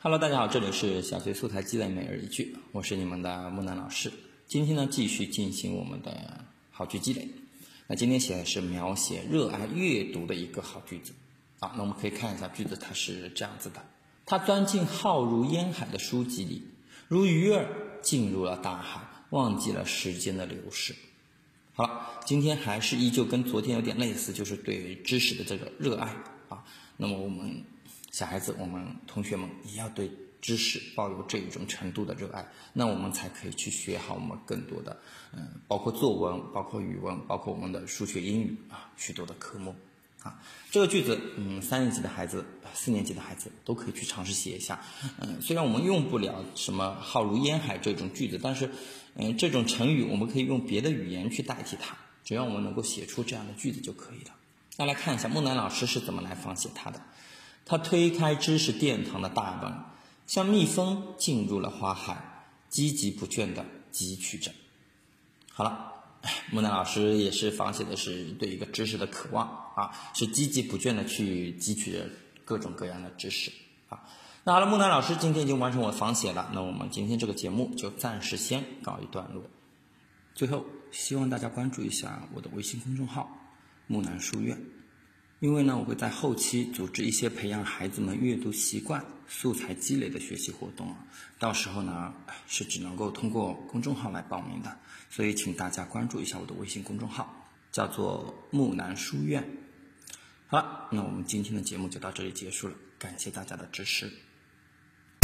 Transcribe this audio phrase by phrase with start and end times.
[0.00, 4.12] Hello，大家好，这里是小学素材积累每日一句，我是你们的木南老师。
[4.46, 7.28] 今天呢，继续进行我们的好句积累。
[7.88, 11.12] 那今天写的是描写热爱阅读的一个好句子。
[11.58, 13.84] 啊，那我们可以看一下句子，它是这样子的：
[14.24, 16.62] 他钻进浩如烟海的书籍里，
[17.08, 17.66] 如鱼儿
[18.00, 20.94] 进入了大海，忘记了时间的流逝。
[21.74, 26.14] 好了，今天还是依旧跟昨天有点类似，就是对知识的这个热爱
[26.50, 26.64] 啊。
[26.96, 27.64] 那么我们。
[28.10, 30.10] 小孩子，我们同学们也要对
[30.40, 34.96] 知识抱有这一种程度的热爱，那我们才可以去学好我们更多的，
[35.32, 39.74] 嗯，包括作文，包括语文，包括我们的数学、英语啊，许多的科目
[40.22, 40.40] 啊。
[40.70, 44.80] 这个句子，嗯，三年级的孩子、四年级的孩子都可以去尝试写一下。
[45.20, 48.70] 嗯，虽然我们用不了什么“浩如烟海”这种句子，但是，
[49.16, 54.30] 嗯，这种成语我们可以用别的语言去代替它，只要我们能够写出这样的句子就可以了。
[54.76, 57.00] 那来看一下木南老师是怎么来仿写它的。
[57.68, 59.72] 他推开知识殿堂的大门，
[60.26, 64.50] 像蜜蜂进入了花海，积极不倦地汲取着。
[65.52, 65.92] 好了，
[66.50, 72.08] 木南老师也是仿写的是对一个知识的渴望啊，是积极不倦地去汲取着
[72.46, 73.52] 各种各样的知识
[73.90, 74.00] 啊。
[74.44, 79.42] 那好了，木南老师今天已经完成我的仿写了，那我们今天这个节目就暂时先告一段落。
[80.34, 83.28] 最后，希望大家关注一下我的微信公众号
[83.86, 84.58] “木南书院”。
[85.40, 90.96] 因为呢，我会在后期组织一些培养孩子们阅读习惯、素材积累的学习活动，
[91.38, 92.12] 到时候呢
[92.48, 94.78] 是只能够通过公众号来报名的，
[95.10, 99.48] 所以请大家关注一下我的微信公众号，叫做木兰书院。
[100.48, 104.10] 好了，那我们今天的节目就到这里结束了，感谢大家的支持。